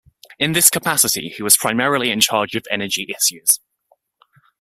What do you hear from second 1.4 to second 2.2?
was primarily